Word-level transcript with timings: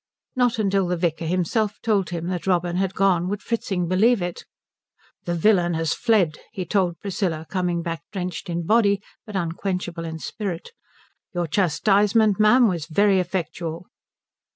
Not 0.35 0.57
until 0.57 0.87
the 0.87 0.97
vicar 0.97 1.27
himself 1.27 1.79
told 1.83 2.09
him 2.09 2.25
that 2.29 2.47
Robin 2.47 2.77
had 2.77 2.95
gone 2.95 3.29
would 3.29 3.43
Fritzing 3.43 3.87
believe 3.87 4.19
it. 4.19 4.45
"The 5.25 5.35
villain 5.35 5.75
has 5.75 5.93
fled," 5.93 6.39
he 6.51 6.65
told 6.65 6.99
Priscilla, 6.99 7.45
coming 7.47 7.83
back 7.83 8.01
drenched 8.11 8.49
in 8.49 8.65
body 8.65 8.99
but 9.27 9.35
unquenchable 9.35 10.05
in 10.05 10.17
spirit. 10.17 10.71
"Your 11.35 11.45
chastisement, 11.45 12.39
ma'am, 12.39 12.67
was 12.67 12.87
very 12.87 13.19
effectual." 13.19 13.85